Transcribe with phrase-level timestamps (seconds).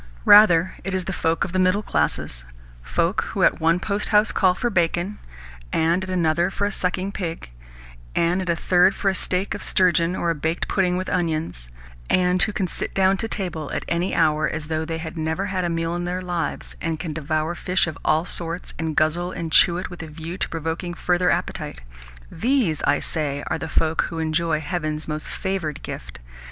[0.25, 2.43] Rather, it is the folk of the middle classes
[2.81, 5.19] folk who at one posthouse call for bacon,
[5.71, 7.51] and at another for a sucking pig,
[8.15, 11.69] and at a third for a steak of sturgeon or a baked pudding with onions,
[12.09, 15.45] and who can sit down to table at any hour, as though they had never
[15.45, 19.31] had a meal in their lives, and can devour fish of all sorts, and guzzle
[19.31, 21.81] and chew it with a view to provoking further appetite
[22.31, 26.17] these, I say, are the folk who enjoy heaven's most favoured gift.